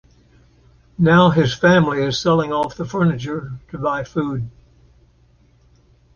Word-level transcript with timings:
Now 0.97 1.29
his 1.29 1.53
family 1.53 2.01
is 2.01 2.19
selling 2.19 2.51
off 2.51 2.73
the 2.75 2.85
furniture 2.85 3.51
to 3.69 3.77
buy 3.77 4.03
food. 4.03 4.49